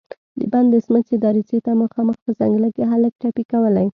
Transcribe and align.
د 0.39 0.41
بندې 0.53 0.79
سمڅې 0.85 1.15
دريڅې 1.25 1.57
ته 1.65 1.71
مخامخ 1.83 2.15
په 2.25 2.31
ځنګله 2.39 2.69
کې 2.75 2.83
هلک 2.91 3.13
ټپې 3.21 3.43
کولې. 3.51 3.87